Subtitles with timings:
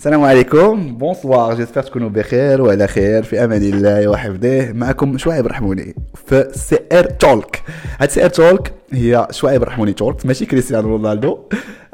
[0.00, 0.98] السلام عليكم.
[0.98, 1.54] bonsoir.
[1.54, 5.94] j'espère تكونوا بخير وعلى خير في أمان الله وحفظه معكم شعيب الرحموني
[6.26, 7.62] في CR Talk
[8.00, 11.38] هاد CR Talk هي شعيب الرحموني Talk ماشي كريستيانو رونالدو.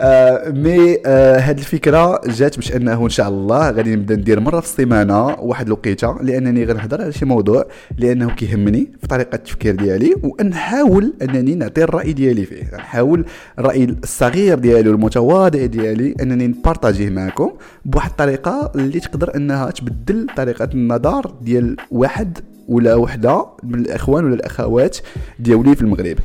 [0.00, 4.60] آه مي آه هاد الفكرة جات باش انه ان شاء الله غادي نبدا ندير مرة
[4.60, 7.64] في السيمانة واحد الوقيتة لانني غنهضر على شي موضوع
[7.98, 12.62] لأنه كيهمني في طريقة التفكير ديالي ونحاول انني نعطي الرأي ديالي فيه.
[12.74, 13.24] نحاول
[13.58, 17.50] الرأي الصغير ديالي والمتواضع ديالي انني نpartagيه معكم
[17.84, 24.34] بواحد الطريقة اللي تقدر انها تبدل طريقة النظر ديال واحد ولا وحده من الإخوان ولا
[24.34, 24.96] الأخوات
[25.38, 26.16] ديالي في المغرب.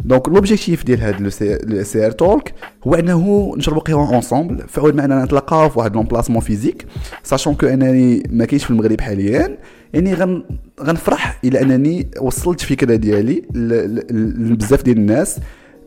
[0.00, 1.30] donc l'objectif ديال هاد le
[1.82, 2.54] CR Talk
[2.86, 6.86] هو إنه نجربوا قهوه ensemble فعول معنا نتلاقاو في واحد l'emplacement physique
[7.22, 9.58] sachant que أنني ما كاينش في المغرب حاليا
[9.92, 10.44] يعني غن
[10.82, 15.40] غنفرح إلى أنني وصلت فكره ديالي لبزاف ديال الناس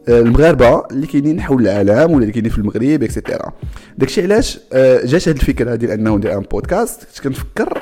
[0.10, 3.52] المغاربة اللي كاينين حول العالم ولا اللي كاينين في المغرب اكسيتيرا
[3.98, 4.60] داكشي علاش
[5.04, 7.82] جات هاد الفكرة ديال أنه ندير un podcast كنفكر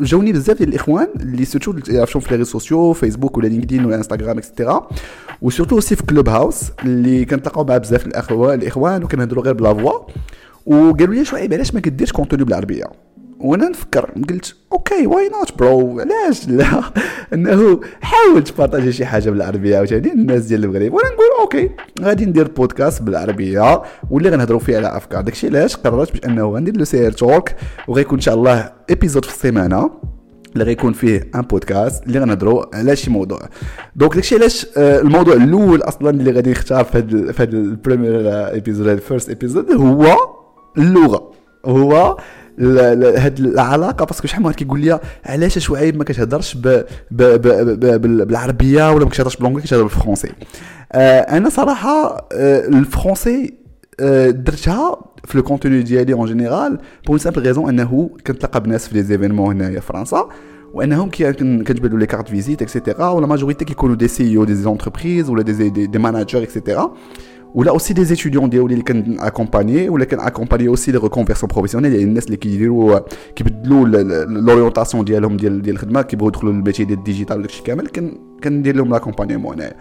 [0.00, 3.96] جاوني بزاف ديال الإخوان اللي surtout يعرفون في les réseaux sociaux فيسبوك ولا لينكدين ولا
[3.96, 4.88] إنستغرام et cetera
[5.42, 9.61] و surtout aussi في كلوب هاوس اللي كنتلاقاو مع بزاف الاخوان الإخوان وكنهضروا غير ب
[9.61, 9.92] la voix
[10.66, 12.84] وقالوا لي شوية علاش ما كديرش contenu بالعربية؟
[13.44, 16.82] وأنا نفكر قلت ok why not bro علاش لا؟
[17.34, 22.48] إنه حاول تpartagي شي حاجة بالعربية عاوتاني؟ الناس ديال المغرب وأنا نقول ok غادي ندير
[22.48, 25.20] بودكاست بالعربية واللي غنهضروا فيه على أفكار.
[25.20, 27.48] داكشي علاش؟ قررت باش إنه غندير le CR Talk
[27.88, 29.90] وغيكون إن شاء الله épisode في السيمانة
[30.52, 33.40] اللي غيكون فيه un podcast اللي غنهضروا على شي موضوع.
[33.96, 38.30] donc داكشي علاش الموضوع الأول أصلا اللي غادي نختار في هذا في هذا ال premier
[38.30, 40.16] épisode ال first episode هو
[40.78, 41.30] اللغة.
[41.66, 42.16] هو
[42.58, 46.56] هاد العلاقة parce que شحال من واحد كيقول لي علاش شعيب ما كتهضرش
[47.10, 50.28] بالعربية ولا ما كتهضرش ب l'anglais كتهضر ب الفرونسي
[50.92, 53.54] آه أنا صراحة آه الفرونسي
[54.00, 58.94] آه درتها في le contenu ديالي en général pour simple raison أنه كنتلاقى بناس في
[58.94, 60.28] les événements هنايا في فرنسا
[60.74, 65.30] وأنهم كتجبدوا les cartes visite et cetera و la majorité كيكونوا des CEO des entreprises
[65.30, 66.94] ولا des, des managers et cetera
[67.54, 71.92] ولا aussi des étudiants ديالي اللي كان accompagni ولا كان accompagni aussi les reconversions professionnelles
[71.92, 73.00] يعني الناس اللي كيديروا
[73.36, 73.86] كيبدلوا
[74.26, 78.18] l'orientation ديالهم ديال ديال الخدمه كيبغيو يدخلوا لل métier ديال ال digital وداكشي كامل كان
[78.44, 79.72] كندير لهم l'accompagnement هنايا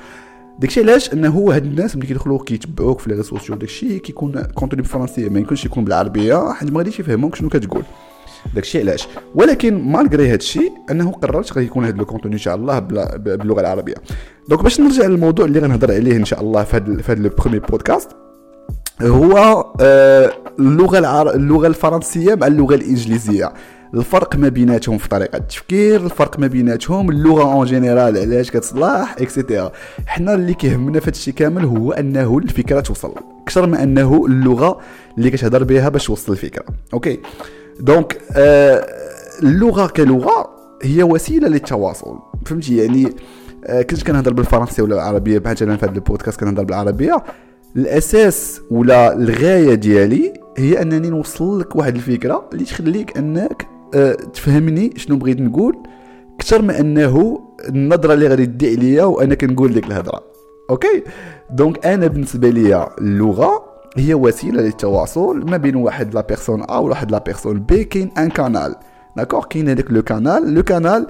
[0.59, 4.81] داكشي علاش انه هاد الناس ملي كيدخلوا كيتبعوك في les réseaux sociaux داكشي كيكون contenu
[4.81, 7.83] بالفرنسيه ما يكونش يكون بالعربيه حيت ما غاديش يفهموك شنو كتقول
[8.55, 13.61] داكشي علاش؟ ولكن malgré هادشي أنه قررت غادي يكون هذا contenu إن شاء الله باللغة
[13.61, 13.95] العربية.
[14.49, 17.29] donc باش نرجع للموضوع اللي غنهضر عليه إن شاء الله في هذا في هذا le
[17.29, 18.09] premier podcast
[19.01, 19.65] هو
[20.59, 21.33] اللغة العر...
[21.33, 23.53] اللغة الفرنسية مع اللغة الإنجليزية.
[23.93, 29.32] الفرق ما بيناتهم في طريقة التفكير الفرق ما بيناتهم اللغة en général علاش كتصلح et
[29.32, 29.71] cetera
[30.07, 33.13] حنا اللي كيهمنا في هادشي كامل هو أنه الفكرة توصل.
[33.43, 34.79] أكثر من أنه اللغة
[35.17, 36.65] اللي كتهضر بها باش توصل الفكرة.
[36.93, 37.19] ok.
[37.79, 38.85] donc آه
[39.43, 40.49] اللغة كلغة
[40.81, 42.19] هي وسيلة للتواصل.
[42.45, 43.13] فهمتي؟ يعني
[43.65, 47.23] آه كنت كنهضر بالفرنسيه ولا العربية؟ بحال مثلا في هذا البودكاست كنهضر بالعربية.
[47.75, 54.93] الأساس ولا الغاية ديالي هي أنني نوصل لك واحد الفكرة اللي تخليك أنك أه تفهمني
[54.95, 55.77] شنو بغيت نقول
[56.35, 60.23] أكثر من أنه النظرة اللي غادي تدي عليا وأنا كنقول ديك الهضرة.
[60.69, 61.03] ok؟
[61.51, 67.11] donc أنا بالنسبة ليا اللغة هي وسيلة للتواصل ما بين واحد la personne A وواحد
[67.11, 68.75] la personne B كاين un canal
[69.17, 71.07] d'accord كاين هذاك le canal le canal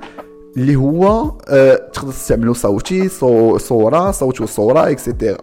[0.58, 5.38] اللي هو أه تقدر تستعملو صوتي صو صورة صوت وصورة et cetera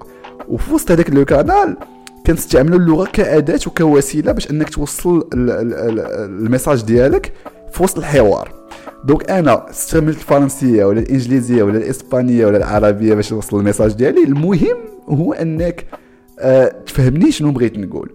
[0.48, 1.76] وفي وسط هذاك le canal
[2.26, 7.32] كنستعملوا اللغة كأداة وكوسيلة باش أنك توصل ال message ديالك
[7.72, 8.52] في وسط الحوار.
[9.04, 14.24] donc أنا استعملت الفرنسية ولا الإنجليزية ولا الإسبانية ولا العربية باش نوصل ال message ديالي.
[14.24, 14.76] المهم
[15.08, 15.86] هو أنك
[16.40, 18.10] أه تفهمني شنو بغيت نقول.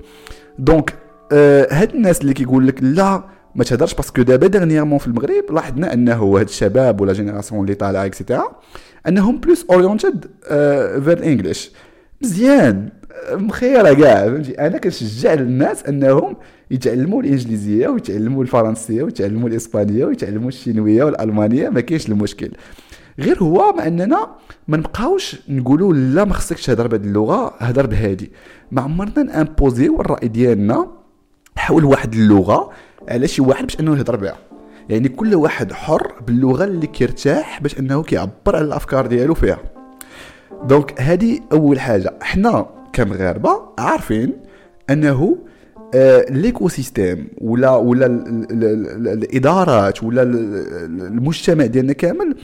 [0.60, 0.94] donc
[1.32, 3.24] أه هاد الناس اللي كيقول لك لا
[3.56, 7.62] ما تهضرش parce que دابا dernièrement في المغرب لاحظنا أنه هاد الشباب و la génération
[7.64, 8.60] اللي طالعة et cetera
[9.08, 10.26] أنهم plus orientés
[11.04, 11.72] vers English
[12.22, 12.90] مزيان
[13.32, 16.38] مخيرة كاع فهمتي؟ أنا كنشجع الناس أنهم
[16.72, 22.52] يتعلموا الإنجليزية ويتعلموا الفرنسية ويتعلموا الإسبانية ويتعلموا الشينوية والألمانية ما كاينش المشكل.
[23.20, 24.28] غير هو مع اننا
[24.68, 28.28] ما نبقاوش نقولوا لا ما خصكش تهضر بهذه اللغة هضر بهذه
[28.72, 30.88] ما عمرنا نimposيو الرأي ديالنا
[31.56, 32.70] حول واحد اللغة
[33.10, 34.38] على شي واحد باش انه يهضر بها.
[34.90, 39.60] يعني كل واحد حر باللغة اللي كيرتاح باش انه كيعبر على الأفكار ديالو فيها.
[40.64, 42.14] donc هذه أول حاجة.
[42.22, 44.34] حنا كمغاربة عارفين
[44.90, 45.38] أنه
[45.96, 52.36] آه l'écosystème ولا ولا ال ال ال الإدارات ولا المجتمع ديالنا كامل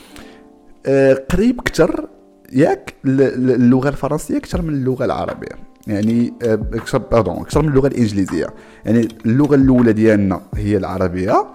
[1.31, 2.07] قريب أكثر
[2.54, 5.50] ياك اللغة الفرنسية أكثر من اللغة العربية.
[5.88, 8.48] يعني آه، أكثر pardon أكثر من اللغة الإنجليزية.
[8.86, 11.45] يعني اللغة الأولى ديالنا هي العربية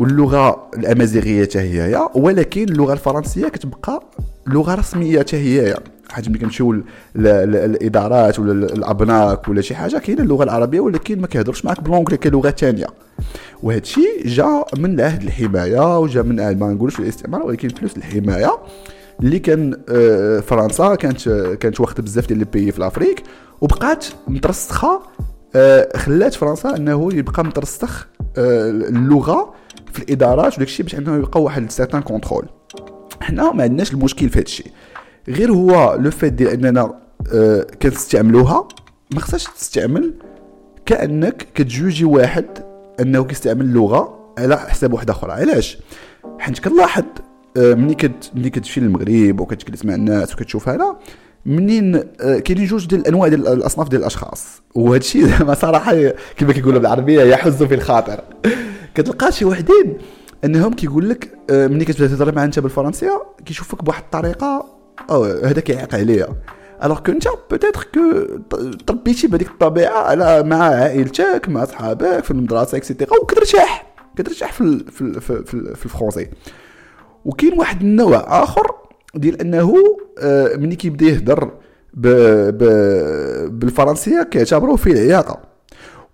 [0.00, 4.02] واللغة الأمازيغية حتى هي ولكن اللغة الفرنسية كتبقى
[4.46, 5.74] لغة رسمية حتى
[6.16, 6.82] حيت ملي كنمشيو
[7.16, 12.50] الإدارات ولا الأبناك ولا شي حاجة كاينة اللغة العربية ولكن ما كيهضرش معاك بلونجلي كلغه
[12.50, 12.86] ثانية
[13.62, 18.58] وهذا الشيء جا من عهد الحماية وجا من ما نقولش الاستعمار ولكن بلوس الحماية
[19.20, 21.28] اللي كان آه، فرنسا كانت
[21.60, 23.22] كانت واخدة بزاف ديال ال pays في l'Afrique
[23.60, 25.02] وبقات مترسخة
[25.56, 28.06] آه، خلات فرنسا إنه يبقى مترسخ
[28.38, 29.54] آه، اللغة
[29.92, 32.46] في الإدارات وداك الشيء باش انه يبقى واحد certain contrôle
[33.20, 34.70] حنا ما عندناش المشكل في هذا الشيء
[35.28, 37.00] غير هو le fait ديال اننا
[37.82, 38.68] كنستعملوها
[39.14, 40.14] ما خصهاش تستعمل
[40.86, 42.46] كأنك كتjugي واحد
[43.00, 45.30] أنه كيستعمل اللغة على حساب واحد آخر.
[45.30, 45.78] علاش؟
[46.38, 47.04] حيت كنلاحظ
[47.56, 50.96] آه، ملي كت ملي كتمشي للمغرب وكتجلس مع الناس وكتشوف هذا
[51.46, 54.62] منين آه، كاينين جوج ديال الأنواع ديال الأصناف ديال الأشخاص.
[54.74, 55.94] وهذا الشيء زعما صراحة
[56.36, 58.20] كما كيقولوا بالعربية يحز في الخاطر.
[58.94, 59.98] كتلقى شي وحدين
[60.44, 64.75] أنهم كيقول لك آه، ملي كتبدا تهضر مع أنت بالفرنسية كيشوفك بواحد الطريقة
[65.10, 66.28] أو هذا كيعيق عليا.
[66.84, 68.00] alors que انت peut-être que
[68.86, 74.84] تربيتي بهذيك الطبيعة على مع عائلتك مع صحابك في المدرسة et cetera وكترتاح كترتاح في
[74.90, 76.28] في في, في, ال français.
[77.24, 78.66] وكاين واحد النوع آخر
[79.14, 79.74] ديال أنه
[80.18, 81.50] آه، ملي كيبدا يهضر
[83.50, 85.40] بالفرنسية كيعتبروه فيه العياقة.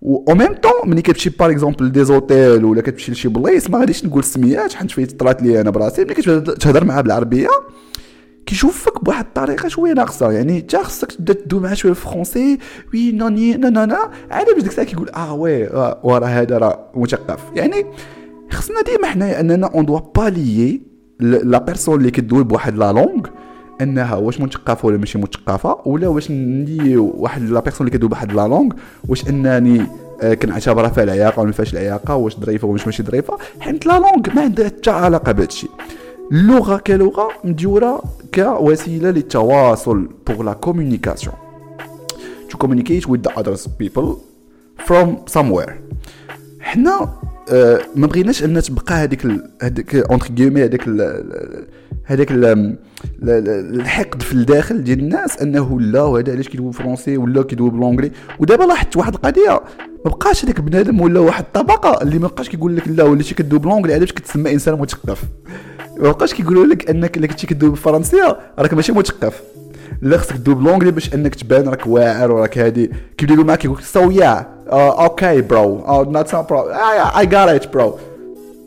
[0.03, 4.05] و même temps ملي كتمشي par exemple des hôtels ولا كتمشي لشي بلايص ما غاديش
[4.05, 7.49] نقول سميات حيت فايت طرات لي أنا براسي ملي كتبدا تهضر معاه بالعربية
[8.47, 10.31] كيشوفك بواحد الطريقة شوية ناقصة.
[10.33, 12.59] يعني انت خصك تبدأ تدو معاه شوية ال français
[12.95, 16.59] oui ni ni na na عاد باش ديك الساعة كيقول آه oui آه وراه هذا
[16.59, 17.41] راه مثقف.
[17.55, 17.87] يعني
[18.51, 20.83] خصنا ديما حنايا أننا on doit pas lier
[21.21, 23.27] la personne اللي كدوي بواحد la langue
[23.81, 28.33] أنها واش مثقفة ولا ماشي مثقفة ولا واش ندي واحد la personne اللي كدوي بواحد
[28.33, 28.73] la langue
[29.09, 29.87] واش أنني
[30.23, 33.39] آه، كنعتبرها فيها العياقة ولا ما فيهاش العياقة واش ظريفة واش ماشي ظريفة.
[33.61, 35.71] حيت la langue ما عندها حتى علاقة بهذا الشيء.
[36.33, 38.03] اللغة كلغة مديورة
[38.36, 41.34] كوسيله للتواصل pour la communication
[42.50, 44.08] to communicate with the other people
[44.88, 45.08] from
[45.38, 45.72] somewhere
[46.60, 47.21] حنا آه
[47.97, 49.27] ما بغيناش أن تبقى هذيك
[49.63, 50.89] هذيك entre guillemets هذاك
[52.05, 52.29] هذاك
[53.23, 58.11] الحقد في الداخل ديال الناس أنه لا وهذا علاش كيدوي français ولا كيدوي ب l'anglais
[58.39, 59.61] ودابا لاحظت واحد القضية
[60.05, 63.59] ما بقاش هذاك بنادم ولا واحد الطبقة اللي ما بقاش كيقول لك لا وليتي كدوي
[63.59, 65.23] ب l'anglais علاش كتسمى إنسان مثقف؟
[65.99, 69.43] ما بقاش كيقولوا لك أنك الا كنتي كدوي بالفرنسية راك ماشي مثقف.
[70.03, 72.91] لا خصك تدوي ب l'anglais باش انك تبان راك واعر وراك هادي.
[73.19, 77.99] كيبدا يقول معاك يقول so yeah okay bro not bro I got it bro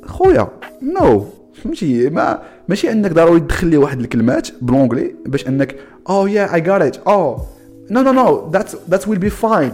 [0.06, 0.48] خويا
[0.82, 1.26] نو
[1.64, 5.76] فهمتي؟ ما ماشي انك ضروري تدخل لي واحد الكلمات ب l'anglais باش انك
[6.10, 7.38] oh yeah I got it oh
[7.92, 9.72] no no no that that will be fine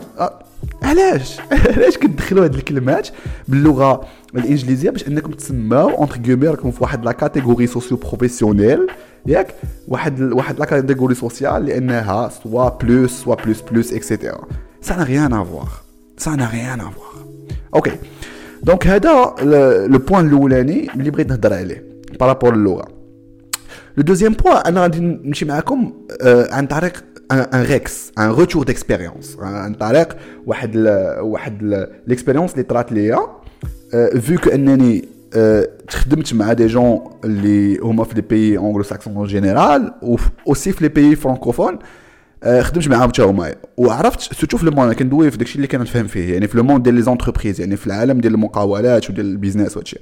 [0.83, 1.39] علاش؟
[1.77, 3.07] علاش كتدخلوا هاد الكلمات
[3.47, 8.87] باللغة الإنجليزية باش أنكم تسماو entre guillemets راكم في واحد la catégorie socio-professionnelle
[9.25, 9.55] ياك؟
[9.87, 14.47] واحد واحد la catégorie sociale لأنها soit plus soit plus plus et cetera
[14.81, 15.69] ça n'a rien à voir
[16.17, 17.25] ça n'a rien à voir
[17.75, 17.91] okay
[18.63, 19.35] donc هذا
[19.87, 21.85] le point الأولاني اللي بغيت نهضر عليه
[22.19, 22.87] par rapport اللغة
[23.97, 25.93] le deuxième point أنا غادي نمشي معاكم
[26.25, 30.87] عن طريق un rex un retour d'expérience عن طريق واحد ل
[31.19, 33.19] واحد l'expérience اللي طرات ليا.
[34.19, 35.05] vu que أنني
[35.87, 39.93] تخدمت مع des gens اللي هما في les pays anglo-saxons général
[40.47, 41.79] aussi في les pays francophones
[42.61, 43.55] خدمت معاهم حتى هما.
[43.77, 47.01] وعرفت surtout في le كندوي في داكشي اللي كنفهم فيه يعني في le ديال les
[47.01, 49.99] entreprises يعني في العالم ديال المقاولات وديال ال business وهادشي.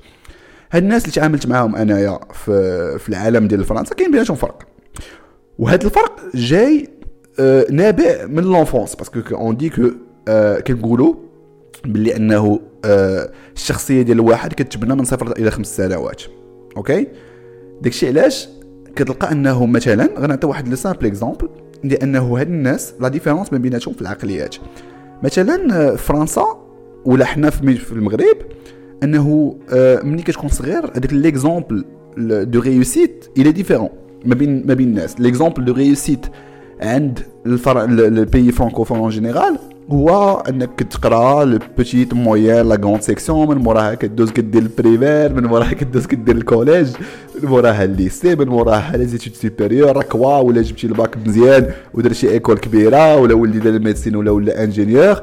[0.72, 4.64] هاد الناس اللي تعاملت معاهم أنايا في, في العالم ديال فرنسا كاين بيناتهم فرق.
[5.60, 6.88] وهذا الفرق جاي
[7.72, 9.90] نابع من l'enfance parce que on dit que
[10.68, 11.14] كنقولوا
[11.86, 12.60] باللي أنه
[13.56, 16.22] الشخصية ديال الواحد كتبنى من صفر إلى خمس سنوات.
[16.78, 17.08] okay
[17.82, 18.50] داكشي علاش
[18.96, 21.50] كتلقى أنه مثلا غنعطي واحد le simple exemple
[21.84, 24.56] لأنه هاد الناس la différence ما بيناتهم في العقليات.
[25.24, 26.46] مثلا فرنسا
[27.06, 28.38] ولا حنا في المغرب
[29.04, 29.58] أنه
[30.04, 31.86] ملي كتكون صغير هذاك l'exemple
[32.18, 33.90] de réussite il est différent
[34.26, 35.22] ما بين ما بين الناس.
[35.22, 36.26] l'exemple de réussite
[36.82, 39.58] عند الفرع ال pays francophones en général
[39.92, 41.60] هو إنك تقرأ le
[42.14, 46.42] moyen la grande section من موراها كدوز كدير ال primaire من موراها كدوز كدير ال
[46.42, 46.88] collège
[47.44, 51.72] من موراها ال lycée من موراها les études supérieures راك waouh ولا جبتي الباك مزيان
[51.94, 55.22] ودرتي école كبيرة ولا ولدي دار ال médecine ولا ولا ingénieur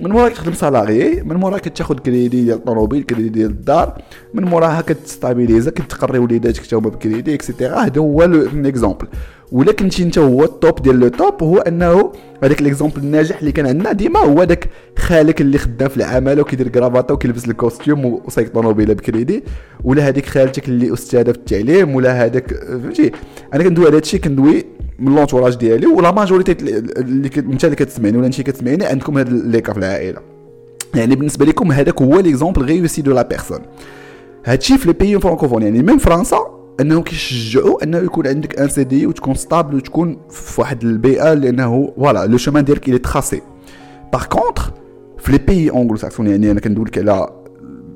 [0.00, 4.02] من موراها كتخدم salarié من موراها كتاخد كريدي ديال الطوموبيل كريدي ديال الدار
[4.34, 9.06] من موراها كتستابيليزا كتقري وليداتك حتى هما ب crédit et cetera هذا هو ال exemple
[9.52, 12.12] ولا كنتي انت هو ال top ديال le top هو انه
[12.44, 16.68] هذاك l'exemple الناجح اللي كان عندنا ديما هو داك خالك اللي خدام في العماله وكيدير
[16.68, 19.44] كرافاطه وكيلبس ال costume وسايق طوموبيلة بكريدي.
[19.84, 23.12] ولا هذيك خالتك اللي أستاذة في التعليم ولا هذاك فهمتي؟
[23.54, 24.64] أنا كندوي على هادشي كندوي
[24.98, 29.32] من l'entourage ديالي و la majorité اللي انت اللي كتسمعني ولا انت كتسمعني عندكم هاد
[29.32, 30.20] les cas في العائلة.
[30.94, 33.58] يعني بالنسبة لكم هذاك هو l'exemple réussi de la personne
[34.44, 36.38] هادشي في les pays francophones يعني même فرنسا
[36.80, 42.26] أنهم كيشجعوا أنه يكون عندك un CDI وتكون stable وتكون في واحد البيئة لأنه voilà
[42.26, 43.42] le chemin ديالك il est tracé
[44.12, 44.62] par contre
[45.18, 47.30] في les pays anglo-saxons يعني أنا كندوي لك على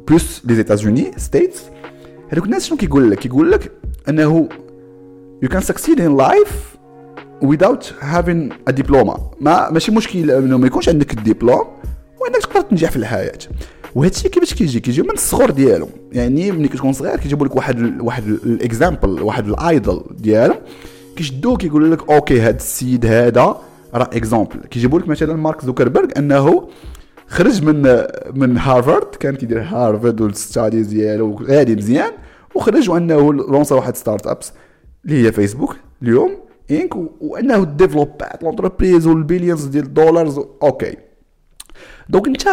[0.09, 1.63] plus les États-Unis States
[2.29, 3.73] هذوك الناس شنو كيقول لك؟ كيقول لك
[4.09, 4.49] أنه
[5.45, 6.73] you can succeed in life
[7.43, 9.21] without having a diploma.
[9.41, 11.65] ما ماشي مشكل إنه ما يكونش عندك الدبلوم
[12.21, 13.39] وإنك تقدر تنجح في الحياة.
[13.95, 18.27] وهادشي كيفاش كيجي؟ كيجي من الصغر ديالو يعني ملي كتكون صغير كيجيبوا لك واحد واحد
[18.29, 20.55] ال example واحد ال idol ديالو
[21.17, 23.57] كيشدوه كيقولوا لك okay هاد السيد هذا
[23.95, 26.69] راه example كيجيبوا لك مثلا مارك زوكربيرغ أنه
[27.29, 32.11] خرج من من هارفارد كان كيدير هارفارد وال studies ديالو هادي مزيان
[32.55, 34.53] وخرج وأنه lança واحد start-ups
[35.05, 36.37] اللي هي فيسبوك اليوم.
[36.73, 40.97] انك وانه développat l'entreprise وال billions ديال ال dollars okay
[42.09, 42.47] donc انت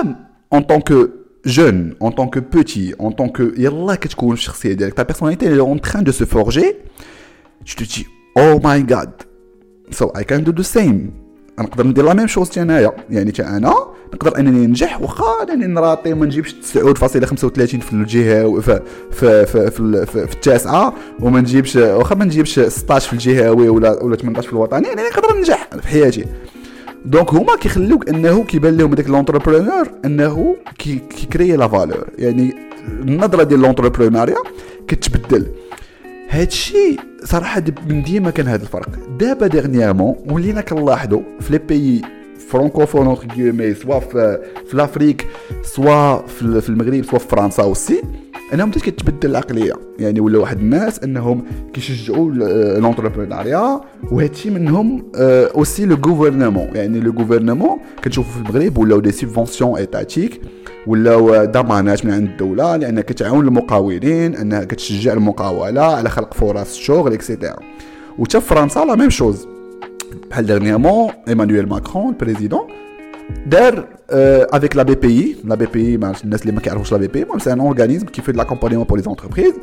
[0.53, 1.07] en tant que
[1.45, 5.57] jeune, en tant que petit, en tant que yallah كتكون الشخصيه ديالك ta personnalité elle
[5.57, 6.77] est en train de se forger
[7.65, 8.07] tu te dis
[8.37, 9.11] oh my god.
[9.91, 11.11] So I can do the same.
[11.59, 13.73] نقدر ندير la même chose انايا يعني حتى أنا
[14.13, 16.77] نقدر انني ننجح واخا انني نراطي ما نجيبش 9.35
[17.63, 23.07] في الجهة في في في, في, في, في التاسعة وما نجيبش واخا ما نجيبش 16
[23.07, 26.25] في الجهوي ولا ولا 18 في الوطني يعني نقدر ننجح في حياتي.
[27.05, 32.55] donc هما كيخلوك انه كيبان لهم هذاك l'entrepreneur انه كيكري la valeur يعني
[32.89, 34.37] النظرة ديال l'entrepreneuriat
[34.87, 35.45] كتبدل.
[36.29, 38.89] هادشي صراحة من ديما كان هذا الفرق.
[39.19, 42.01] دابا dernièrement ولينا كنلاحظوا في les pays
[42.49, 45.27] francophones entre guillemets soit في, في l'Afrique
[45.63, 48.01] soit في المغرب soit في فرنسا aussi
[48.53, 52.31] انهم بدات كتبدل العقلية؟ يعني ولا واحد الناس أنهم كيشجعوا
[52.79, 53.81] l'entrepreneuriat
[54.11, 60.41] وهادشي منهم aussi le gouvernement يعني le gouvernement كنشوفوا في المغرب ولاو des subventions étatiques
[60.87, 67.13] ولاو ضمانات من عند الدولة لانها كتعاون المقاولين أنها كتشجع المقاولة على خلق فرص الشغل
[67.13, 67.55] et cetera
[68.17, 69.47] وتا فرنسا la même chose
[70.29, 72.67] بحال dernièrement ايمانويل ماكرون ال président
[73.45, 77.59] دار avec la BP la BP الناس اللي ما كيعرفوش la BP المهم c'est un
[77.59, 79.53] organisme qui fait l'accompagnement pour les entreprises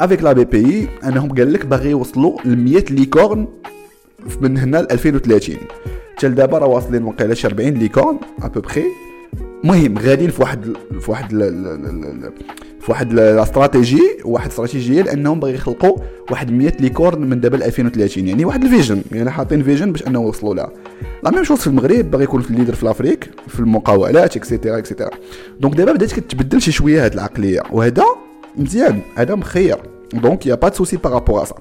[0.00, 3.46] avec la BP انهم قال لك باغي يوصلوا ل 100 licornes
[4.40, 5.56] من هنا ل 2030
[6.16, 8.84] حتى لدابا راه واصلين وقيله شي 40 licornes à peu près
[9.64, 11.32] المهم غاديين في واحد في واحد
[12.82, 15.96] في واحد la stratégie واحد استراتيجيه لأنهم باغي يخلقوا
[16.30, 20.06] واحد 100 licornes من دابا ل 2030 يعني واحد ال vision يعني حاطين vision باش
[20.06, 20.70] انه يوصلوا لها.
[21.24, 24.46] la même chose في المغرب باغي يكون في ال leader في l'Afrique في المقاولات et
[24.46, 25.10] cetera et cetera
[25.60, 28.04] donc دابا بدات كتبدل شي شوية هاد العقلية وهذا
[28.56, 29.76] مزيان هذا مخير.
[30.14, 31.54] donc y a pas de souci par rapport à ça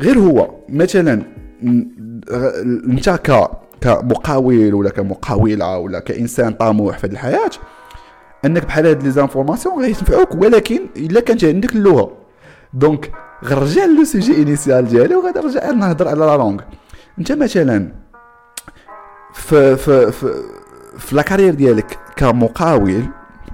[0.00, 1.22] غير هو مثلا
[2.88, 3.48] انت ك
[3.80, 7.50] كمقاول ولا كمقاولة ولا كإنسان طموح في هذه الحياة
[8.44, 12.12] انك بحال هاد les informations غيتنفعوك ولكن الا كانت عندك اللغة.
[12.74, 13.12] donc
[13.44, 16.60] غنرجع le sujet initial ديالي وغادي نرجع نهضر على la langue
[17.18, 17.92] انت مثلا
[19.34, 20.42] في في في
[20.98, 23.02] في la carrière ديالك كمقاول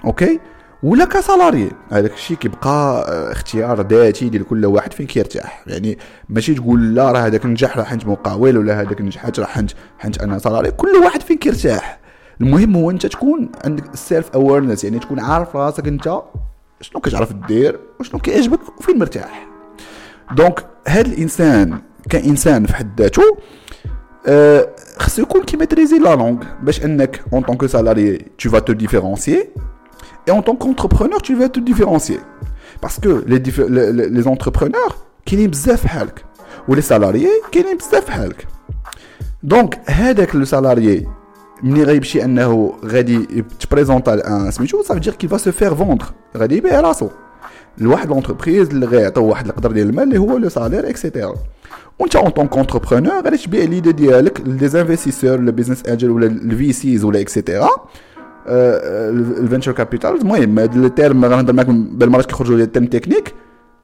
[0.05, 0.41] OK?
[0.83, 5.63] ولا ك salarié هذاك الشيء كيبقى اختيار ذاتي ديال كل واحد فين كيرتاح.
[5.67, 9.71] يعني ماشي تقول لا راه هذاك نجح راه حنت مقاول ولا هذاك نجحت راه حنت
[9.99, 12.01] حنت أنا salarié كل واحد فين كيرتاح؟
[12.41, 16.23] المهم هو انت تكون عندك self awareness يعني تكون عارف راسك انت
[16.81, 19.49] شنو كتعرف دير وشنو كيعجبك وفين مرتاح.
[20.37, 21.79] donc هذا الإنسان
[22.11, 23.23] كإنسان في حد ذاته
[24.27, 24.69] أه
[24.99, 29.51] خصو يكون كي maîtriser la langue باش إنك اون طونك سالاري تو فا تو ديفيرونسيي
[30.27, 32.21] et en tant qu'entrepreneur tu vas te différencier.
[32.81, 34.95] Parce que les, les, les entrepreneurs
[35.27, 36.25] كاينين بزاف حالك
[36.69, 38.47] و les salariés كاينين بزاف حالك.
[41.63, 45.37] donc هذاك لو سالاريي ملي غيمشي انه غادي يتبريزونطا ان سميتو صافي دير qui va
[45.37, 47.09] se faire vendre غادي يبيع راسو
[47.79, 50.49] لواحد l'entreprise اللي غيعطيو واحد القدر ديال المال اللي هو لو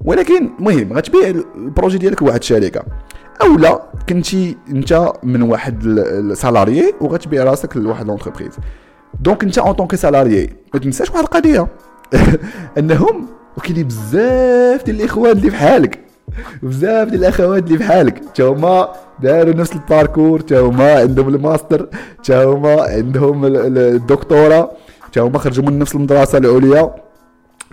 [0.05, 2.83] ولكن المهم غتبيع ال projet ديالك لواحد الشركة.
[3.43, 8.53] اولا كنتي أنت من واحد ال salarié وغتبيع راسك لواحد l'entreprise
[9.21, 11.69] donc أنت en tant que salarié ما تنساش واحد القضية.
[12.79, 13.27] أنهم
[13.57, 16.01] وكاينين بزاف ديال الإخوان اللي بحالك.
[16.63, 18.23] بزاف ديال الأخوات اللي بحالك.
[18.35, 18.89] تا هما
[19.23, 21.89] داروا نفس ال parcours تا هما عندهم الماستر
[22.25, 24.71] تا هما عندهم الدكتوراه
[25.13, 27.06] تا هما خرجوا من نفس المدرسة العليا.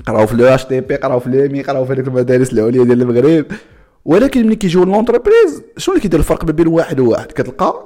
[0.07, 3.45] قراو في ال HTP قراو في l'EMI قراو في هذيك المدارس العليا ديال المغرب.
[4.05, 7.83] ولكن ملي كيجيو l'entreprise شنو اللي كيدير الفرق ما بين واحد وواحد؟ كتلقى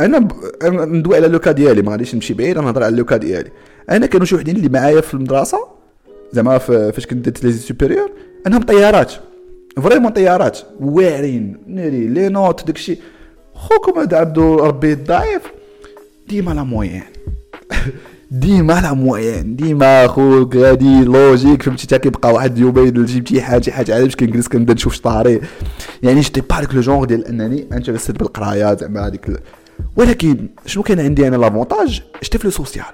[0.00, 0.28] أنا
[0.62, 3.50] ندوي على le cas ديالي ما غاديش نمشي بعيد نهضر على le cas ديالي
[3.90, 5.58] أنا كانوا شي وحدين اللي معايا في المدرسة
[6.32, 8.10] زعما فاش كنت درت les supérieurs
[8.46, 9.12] أنهم طيارات.
[9.82, 10.58] vraiment طيارات.
[10.80, 12.98] واعرين ناري les notes داكشي
[13.54, 15.42] خوكم هذا عبدو ربي الضعيف
[16.28, 17.02] ديما la moyenne
[18.30, 19.56] ديما la moyenne.
[19.56, 24.74] ديما خوك غادي logique فهمتي تا كيبقى واحد يومين الامتحان شي حاجة علاش كنجلس كنبدا
[24.74, 25.40] نشوف شطاري؟
[26.02, 29.40] يعني جيتي بارك لو جونغ ديال أنني انتريستد بالقراية زعما هذيك
[29.96, 32.84] ولكن شنو كان عندي أنا لافونتاج جيتي في لو سوسيال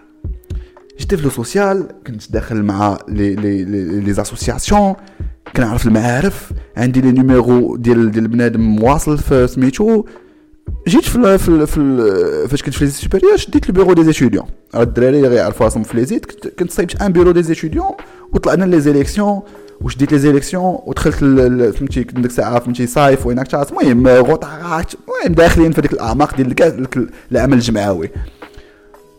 [0.99, 3.65] جيتي في لو سوسيال كنت داخل مع لي لي
[4.01, 4.95] لي زاسوسياسيون
[5.57, 6.53] كنعرف المعارف.
[6.77, 10.05] عندي لي نيميرو ديال ديال بنادم مواصل في سميتو.
[10.89, 14.47] جيت في في, في فاش كنت في لي سوبيريور شديت البيرو دي زيتيديون.
[14.75, 17.91] الدراري اللي يعرفوا راسهم في ليزيت كنت صايبت ان بيرو دي زيتيديون
[18.33, 19.43] وطلعنا لي زيليكسيون
[19.81, 25.35] وشديت لي زيليكسيون ودخلت فهمتي كنت ديك الساعة فهمتي صايف وينك تاس المهم غوطات المهم
[25.35, 28.11] داخلين في ديك الأعماق ديال العمل الجمعوي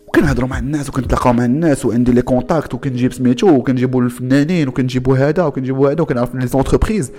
[0.08, 5.44] وكنهضروا مع الناس وكنتلاقاو مع الناس وعندي لي كونتاكت وكنجيب سميتو وكنجيبوا الفنانين وكنجيبوا هذا
[5.44, 7.12] وكنجيبوا هذا وكنعرف لي زونتربريز.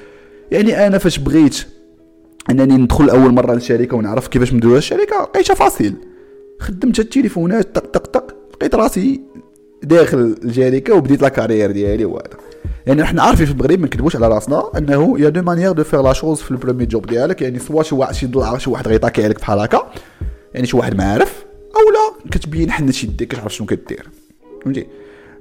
[0.50, 1.66] يعني أنا فاش بغيت
[2.50, 5.94] أنني ندخل اول مرة للشركة ونعرف كيفاش مديروا الشركة لقيتها فاصيل.
[6.60, 9.20] خدمت التليفونات طق طق طق لقيت راسي
[9.82, 12.36] داخل الشركة وبديت la carrière ديالي وهذا.
[12.86, 15.84] يعني إحنا عارفين في المغرب ما نكذبوش على راسنا أنه y a deux manières de
[15.84, 17.42] faire la chose في ال premier job ديالك.
[17.42, 19.90] يعني soit شي واحد شي ضلع شي واحد غيطاكي عليك بحال هكا.
[20.54, 21.44] يعني شي واحد معارف.
[21.76, 24.08] أو لا كتبين حنة يديك كتعرف شنو كدير.
[24.64, 24.86] فهمتي؟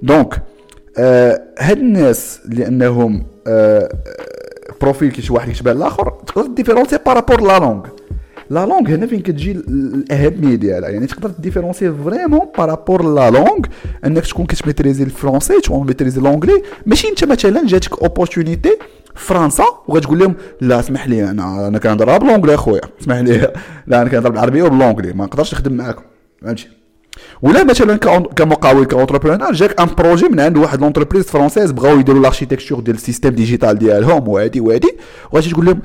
[0.02, 0.42] donc
[0.98, 3.90] آه هاد الناس اللي أنهم آه
[4.82, 7.86] profil كي شي واحد يشبه الآخر تقدر différencier par rapport la langue
[8.50, 13.66] la langue هنا فين كتجي الاهميه ديالها يعني تقدر différencier vraiment par rapport la langue
[14.06, 18.78] انك تكون كت maîtriser ال français تكون maîtriser l'anglais ماشي انت مثلا جاتك opportunité
[19.16, 23.52] فرنسا وغتقول لهم لا اسمح لي أنا أنا كنهضر ب l'anglais اخويا اسمح لي
[23.88, 26.04] لا أنا كنهضر بالعربيه وب l'anglais ما نقدرش نخدم معاكم
[26.42, 26.68] فهمتي
[27.42, 27.98] ولا مثلا
[28.36, 32.96] كمقاول ك entrepreneur جاك un projet من عند واحد l'entreprise française بغاو يديروا l'architecture ديال
[32.96, 34.98] ال système digital ديالهم وهادي وهادي.
[35.32, 35.82] وغادي تقول لهم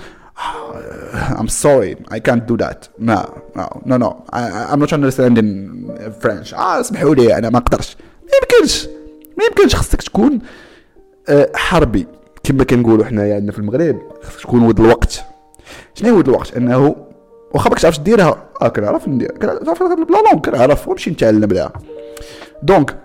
[1.13, 2.89] I'm sorry I can't do that.
[3.01, 3.19] no
[3.59, 4.41] no no no I,
[4.73, 5.49] I'm not understanding
[6.23, 6.55] French.
[6.55, 8.87] آه اسمحوا لي أنا ما نقدرش ما يمكنش
[9.39, 9.77] ما يمكنش.
[9.77, 10.39] خصك تكون
[11.55, 12.07] حربي.
[12.43, 15.25] كما كنقولوا حنايا عندنا في المغرب خصك تكون ود الوقت.
[15.95, 16.97] شنو هو الوقت؟ أنه
[17.55, 21.73] واخا ما تعرفش ديرها؟ آه كنعرف ندير كنعرف ب la langue كنعرف ونمشي نتعلم بها
[22.63, 22.97] donc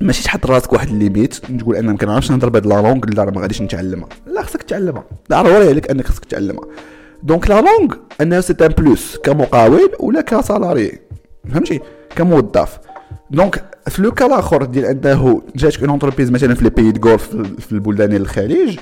[0.00, 3.24] ماشي تحط راسك واحد ال limite تقول أنا ما كنعرفش نهضر بهاد la langue لا
[3.24, 4.08] ما غاديش نتعلمها.
[4.26, 6.64] لا خصك تعلمها ضروري عليك أنك خصك تعلمها
[7.22, 10.98] donc la langue انها c'est un plus كمقاول ولا ك salarié
[11.52, 11.80] فهمتي؟
[12.16, 12.78] كموظف.
[13.30, 17.16] donc في le cas الآخر ديال أنه جاتك une entreprise مثلا في les pays de
[17.16, 18.78] في البلدان الخليج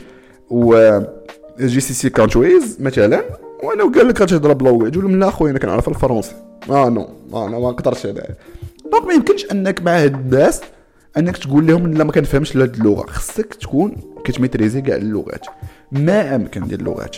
[0.51, 0.99] و
[1.61, 3.23] GCC countries مثلا.
[3.63, 6.35] وأنا قال لك غتهضر ب l'anglais تقول لهم لا خويا أنا كنعرف الفرنسي.
[6.71, 8.27] آه non آه أنا ما نقدرش هذا.
[8.93, 10.61] donc ما يمكنش أنك مع هاد الناس
[11.17, 13.07] أنك تقول لهم لا ما كنفهمش هاد اللغة.
[13.07, 15.47] خصك تكون كت maîtriser كاع اللغات.
[15.93, 17.17] ما أمكن ديال اللغات.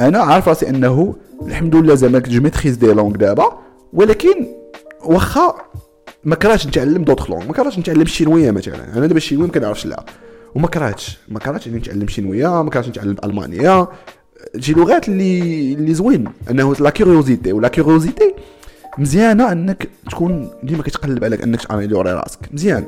[0.00, 3.58] أنا عارف راسي أنه الحمد لله زعما كنت maîtrise des langues دابا
[3.92, 4.46] ولكن
[5.04, 5.54] واخا
[6.24, 8.96] ما كرهتش نتعلم d'autres langues ما كرهتش نتعلم الشينويه مثلا.
[8.96, 10.04] أنا دابا الشينويه ما كنعرفش لا.
[10.54, 11.18] وما كرهتش.
[11.28, 13.88] ما كرهتش إني نتعلم شينوية ما كرهتش نتعلم ألمانية.
[14.58, 18.34] شي لغات اللي اللي زوين انه la curiosité و la curiosité
[18.98, 22.84] مزيانه انك تكون ديما كتقلب عليك انك ت améliorer راسك مزيان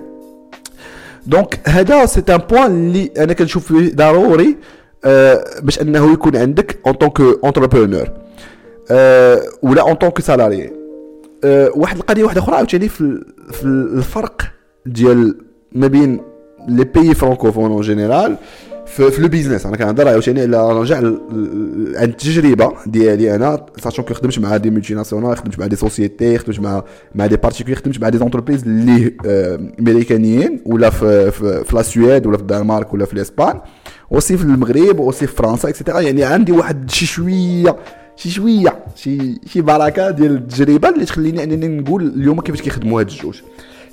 [1.26, 4.56] donc هذا c'est un point اللي أنا كنشوف فيه ضروري
[5.04, 8.08] آه باش انه يكون عندك en tant qu'entrepreneur
[8.90, 10.70] آه ولا en tant que salarié
[11.44, 14.42] آه واحد القضية واحدة أخرى عاوتاني في في الفرق
[14.86, 15.38] ديال
[15.72, 16.20] ما بين
[16.68, 18.36] les pays francophones en général
[18.86, 21.18] في, في le business أنا كنهضر عاوتاني على رجع عن
[22.02, 26.82] التجربة ديالي أنا sachant que خدمت مع des multinationales خدمت مع des sociétés خدمت مع
[27.14, 29.12] مع des particuliers خدمت مع des entreprises اللي
[29.80, 33.60] امريكانيين ولا في في, في la Suède ولا في الدنمارك ولا في الإسبان.
[34.12, 37.76] aussi في المغرب aussi في فرنسا et cetera يعني عندي واحد شي شوية
[38.16, 43.08] شي شوية شي شي بركة ديال التجربة اللي تخليني أنني نقول اليوم كيفاش كيخدموا هاد
[43.08, 43.40] الجوج.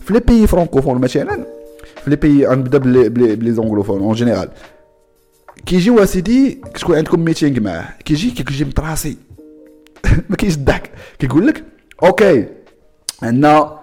[0.01, 1.45] في les pays francophones مثلا
[2.03, 4.49] في les pays غنبدا ب les anglophones en général
[5.65, 9.17] كيجيو اسيدي كتكون عندكم meeting معاه كيجي كيجي مطراسي
[10.29, 10.91] ما كاينش الضحك.
[11.19, 11.63] كيقول لك
[12.03, 12.45] OK
[13.23, 13.79] عندنا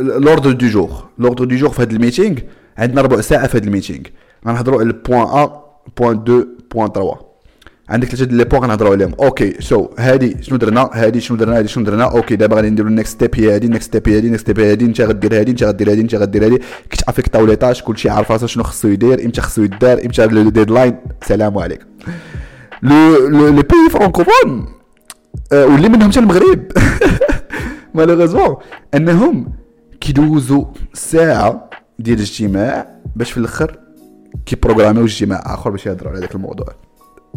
[0.00, 2.38] l'ordre du jour l'ordre du jour في هذا ال meeting
[2.78, 4.02] عندنا ربع ساعة في هذا ال meeting.
[4.46, 5.62] غنهضروا على ال point un
[5.96, 7.25] point 2 point 3
[7.88, 9.14] عندك ثلاثة ديال les points غنهضروا عليهم.
[9.20, 12.88] OK so هادي شنو درنا؟ هادي شنو درنا؟ هادي شنو درنا؟ OK دابا غادي نديرو
[12.88, 14.84] ال next step هي هادي ال next step هي هادي ال next step هي هادي
[14.84, 16.58] انت غدير هادي انت غدير هادي انت غدير هادي.
[16.90, 20.26] كت affect او les tâches كلشي عارف راسو شنو خصو يدير إمتى خصو يدار إمتى
[20.26, 21.86] le deadline سلام عليكم.
[22.82, 24.68] le le les pays francophones
[25.52, 26.62] واللي منهم حتى المغرب.
[27.94, 28.56] malheureusement
[28.94, 29.52] أنهم
[30.00, 33.78] كيدوزوا ساعة ديال الاجتماع باش في الأخر
[34.46, 36.85] كي programm يو اجتماع آخر باش يهضروا على ذاك الموضوع.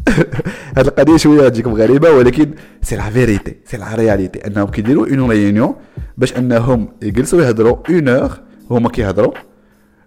[0.77, 5.31] هاد القضية شوية تجيكم غريبة ولكن c'est la vérité c'est la réalité أنهم كيديروا une
[5.31, 5.75] réunion
[6.17, 8.31] باش أنهم يجلسوا يهضروا une heure
[8.71, 9.33] هما كيهضروا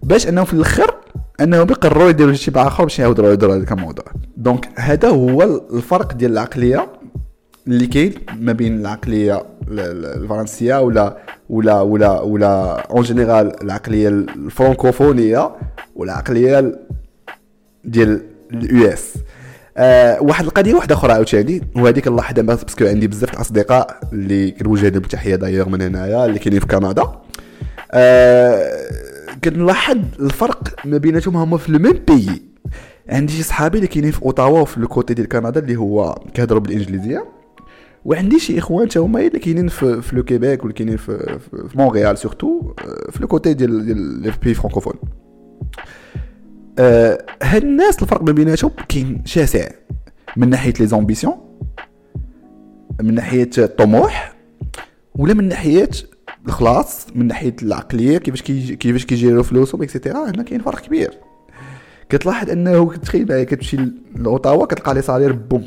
[0.03, 0.95] باش أنهم في الآخر
[1.41, 4.05] أنهم يقرروا يديروا شي آخر باش يهضروا يهضروا على ذاك الموضوع.
[4.37, 6.89] donc هذا هو الفرق ديال العقلية
[7.67, 11.17] اللي كاين ما بين العقلية الفرنسية ولا
[11.51, 15.51] ولا ولا ولا en général العقلية الفرنكوفونية
[15.97, 16.79] والعقلية
[17.85, 19.15] ديال ال US.
[19.77, 21.61] أه واحد القضية واحدة أخرى عاوتاني.
[21.77, 26.39] وهذيك نلاحظها parce que عندي بزاف الأصدقاء اللي كنوجه لهم تحيه دايوغ من هنايا اللي
[26.39, 27.13] كاينين في كندا.
[27.93, 28.73] أه
[29.45, 32.43] كنلاحظ الفرق ما بيناتهم هما في ال même pays.
[33.09, 36.61] عندي شي صحابي اللي كاينين في أوتاوا في ال côté ديال كندا اللي هو كيهضروا
[36.61, 37.25] بالإنجليزية.
[38.05, 41.79] وعندي شي إخوان تا هما اللي كاينين في, في le Québec واللي كاينين في, في,
[41.79, 42.75] مونريال surtout
[43.11, 44.95] في le côté ديال ديال les pays francophones
[46.79, 49.69] أه هاد الناس الفرق ما بيناتهم كاين شاسع
[50.37, 51.35] من ناحية les ambitions
[53.03, 54.35] من ناحية الطموح
[55.15, 55.89] ولا من ناحية
[56.47, 60.61] الخلاص؟ من ناحية العقلية؟ كيفاش كي كيفاش كي gér وا فلوسهم et cetera هنا كاين
[60.61, 61.19] فرق كبير.
[62.09, 63.77] كتلاحظ أنه كتخيل معايا كتمشي
[64.17, 65.65] لأوتاوا كتلقى les salaires boom.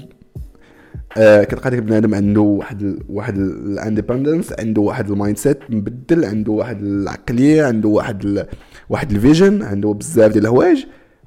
[1.17, 6.25] آه كتلقى داك بنادم عنده واحد ال واحد ال independence عنده واحد ال mindset مبدل
[6.25, 8.45] عنده واحد العقلية عنده واحد
[8.89, 10.85] واحد ال vision عنده بزاف ديال الحوايج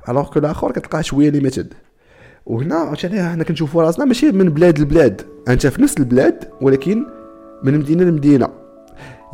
[0.09, 1.75] alors que الآخر كتلقاه شوية limited
[2.47, 7.07] وهنا عشان حنا كنشوفوا راسنا ماشي من بلاد لبلاد انت في نفس البلاد ولكن
[7.62, 8.49] من مدينة لمدينة.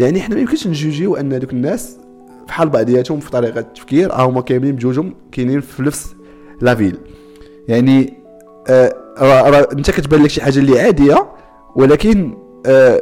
[0.01, 1.97] يعني حنا ما يمكنش نjugeيو أن دوك الناس
[2.49, 6.15] بحال بعضياتهم في طريقة التفكير هما كاملين بجوجهم كاينين في نفس
[6.61, 6.99] la ville
[7.69, 8.15] يعني
[8.69, 11.27] آه راه أنت كتبان لك شي حاجة اللي عادية
[11.77, 12.35] ولكن
[12.67, 13.01] آه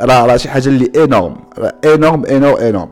[0.00, 1.36] راه راه شي حاجة اللي énorme
[1.84, 2.88] énorme énorme énorme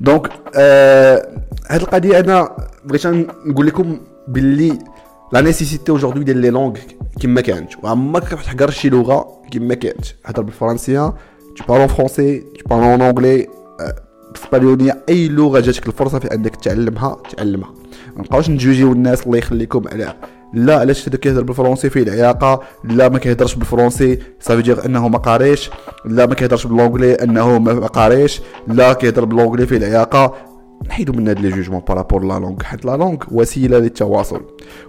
[0.00, 1.28] donc آه
[1.68, 3.06] هاد القضية أنا بغيت
[3.46, 4.78] نقول لكم باللي
[5.32, 6.76] la nécessité aujourd'hui ديال les langues
[7.20, 10.06] كيما كانت وعمرك تحقر شي لغة كيما كانت.
[10.24, 11.14] هضر بالفرنسية
[11.58, 13.48] tu parles en français tu parles en anglais
[14.32, 17.70] بالاسبانيوليه أي لغة جاتك الفرصة في أنك تعلمها تعلمها.
[18.16, 20.14] ما نبقاوش نjugeيو الناس الله يخليكم على
[20.54, 24.18] لا علاش هذا كيهضر بالفرنسي؟ فيه العياقة لا ما كيهضرش بالفرنسي.
[24.40, 25.70] صافي دير إنه ما قاريش.
[26.04, 28.40] لا ما كيهضرش ب l'anglais إنه ما قاريش.
[28.68, 30.34] لا كيهضر ب l'anglais فيه العياقة.
[30.88, 34.42] نحيدو من هاد les jugements par rapport la langue حيت la langue وسيلة للتواصل.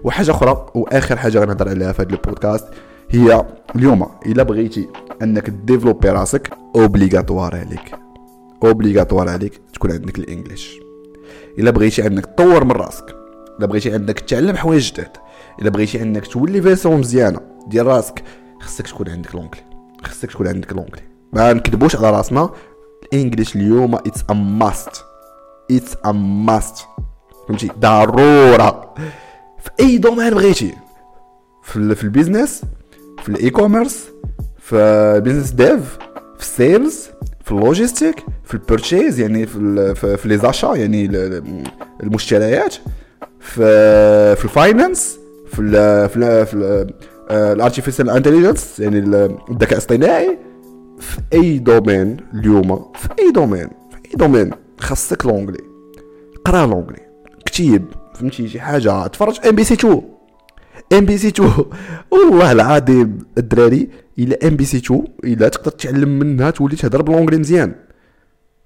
[0.04, 2.66] وحاجة أخرى وآخر حاجة غنهضر عليها في هذا البودكاست
[3.10, 4.88] هي اليوم إلا بغيتي
[5.22, 7.96] إنك développer راسك obligatoire عليك.
[8.64, 10.80] obligatoire عليك تكون عندك ال English.
[11.60, 13.16] إلا بغيتي إنك تطور من راسك.
[13.60, 15.18] إلا بغيتي إنك تعلم حوايج جداد.
[15.62, 18.24] الا بغيتي انك تولي version مزيانة ديال راسك
[18.60, 19.62] خصك تكون عندك l'anglais
[20.04, 21.02] خصك تكون عندك l'anglais
[21.34, 22.50] ما نكذبوش على راسنا
[23.04, 24.90] ال English اليوم it's a must
[25.72, 26.76] it's a must
[27.48, 28.94] فهمتي؟ ضرورة.
[29.60, 30.74] في أي domaine بغيتي
[31.64, 32.62] في, في ال business
[33.24, 34.06] في ال e-commerce
[34.60, 34.76] في
[35.18, 35.98] ال business dev
[36.38, 37.08] في ال sales
[37.44, 41.06] في ال logistique في ال purchase يعني في في, في les achats يعني
[42.04, 42.76] المشتريات
[43.40, 46.88] في في ال finance في ال في ال في
[47.32, 50.38] ال artificial intelligence يعني الذكاء الاصطناعي
[51.00, 55.64] في أي domaine اليوم في أي domaine في أي domaine خاصك l'anglais
[56.46, 57.02] قرأ l'anglais
[57.46, 60.02] كتيب فهمتي شي حاجة تفرج ام بي سي 2
[60.94, 61.52] ام بي سي 2
[62.12, 67.05] والله العظيم الدراري إلا ام بي سي 2 إلا تقدر تعلم منها تولي تهضر ب
[67.05, 67.76] l'anglais مزيان.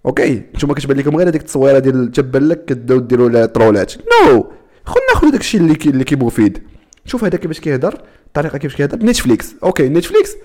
[0.06, 3.94] okay؟ نتوما كتبان لكم غير هذيك التصويرة ديال تبان لك كداو ديروا لها trollات.
[3.98, 4.46] no no.
[4.86, 6.64] خلينا ناخذ داكشي اللي كي اللي كي مفيد
[7.06, 8.98] شوف هذا كيفاش كيهضر الطريقة كيفاش كيهضر.
[9.06, 9.56] نتفليكس.
[9.64, 10.36] okay نتفليكس.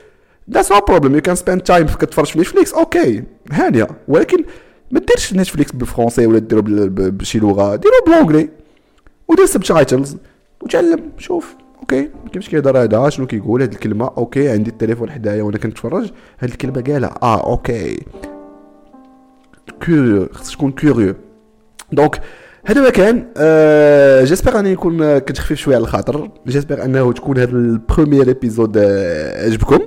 [0.51, 2.75] that's no problem you can spend time كتفرج في نتفليكس.
[2.75, 3.23] okay.
[3.53, 3.89] هانية.
[4.09, 4.45] ولكن
[4.91, 7.77] ما ديرش نتفليكس ب الفرونسي ولا ديرو بشي لغة.
[7.77, 8.49] ديرو ب l'anglais
[9.29, 10.17] ودير subtitles
[10.61, 11.11] وتعلم.
[11.19, 11.55] شوف.
[11.81, 12.11] okay.
[12.33, 14.49] كيفاش كيهضر هذا؟ شنو كيقول هاد الكلمة؟ okay.
[14.49, 16.11] عندي التليفون حدايا وأنا كنتفرج.
[16.41, 17.19] هاد الكلمة قالها.
[17.23, 18.07] آه okay.
[19.87, 21.15] curieux خصك تكون curieux
[21.93, 22.21] donc
[22.69, 26.31] هذا ما كان أه j'espère اني نكون كنت خفيف شوية على الخاطر.
[26.47, 28.79] j'espère أنه تكون هذا ال premier épisode
[29.45, 29.79] عجبكم.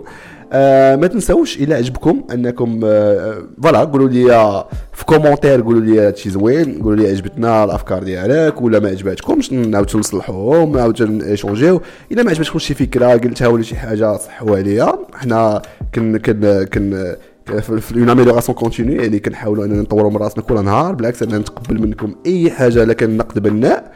[0.53, 6.29] آه ما تنساوش إلى عجبكم أنكم آه voilà قولوا لي في commentaire قولوا لي هادشي
[6.29, 11.81] زوين قولوا لي عجبتنا الأفكار ديالك ولا ما عجبتكمش نعاودو نصلحوهم نعاودو نchangeيو.
[12.11, 15.61] إلا ما عجبتكمش شي فكرة قلتها ولا شي حاجة صحوا عليا حنا
[15.95, 17.15] كن كن كن
[17.57, 21.81] في اون اميليوراسيون كونتينيو يعني كنحاولوا أننا نطوروا من راسنا كل نهار بالعكس أنا نتقبل
[21.81, 23.91] منكم أي حاجة لكن نقد بناء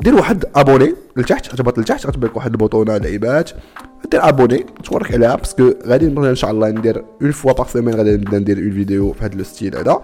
[0.00, 3.50] دير واحد ابوني لتحت غتهبط لتحت غتبان واحد البوطونه لعيبات
[4.10, 7.94] دير ابوني تبارك عليها باسكو غادي نبغي إن شاء الله ندير اون فوا باغ سيمين
[7.94, 10.00] غادي نبدأ ندير اون فيديو في هذا لو ستيل هذا.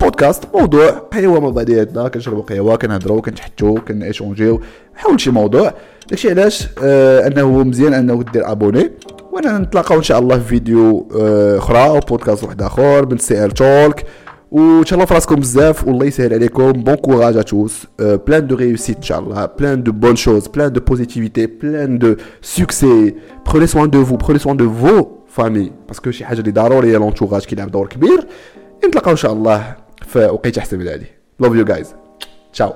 [0.00, 4.60] بودكاست موضوع قهوه مع بعضياتنا كنشربوا قهوة كنهضروا كنتحتوا كنيشونجيو
[4.94, 5.74] نحاول شي موضوع.
[6.08, 8.90] داكشي علاش؟ آه أنه مزيان أنه دير ابوني
[9.36, 13.44] وأنا نتلاقاو ان شاء الله في فيديو آه أخرى أو بودكاست واحد آخر من سي
[13.44, 14.06] ال تولك
[14.50, 16.72] وتهلاو في راسكم بزاف والله يسهل عليكم.
[16.72, 20.72] بون كوراج ا توس بلان دو ريوسيت ان شاء الله بلان دو بون شوز بلان
[20.72, 23.14] دو بوزيتيفيتي بلان دو سوكسي
[23.46, 27.44] بروني سوان دو فو بروني سوان دو فو فامي باسكو شي حاجة اللي ضروريه لونتوراج
[27.44, 28.26] كيلعب دور كبير
[28.86, 29.74] نتلاقاو ان شاء الله
[30.06, 31.06] في وقيته احسن من هذه
[31.40, 31.94] لوف يو جايز
[32.52, 32.72] تشاو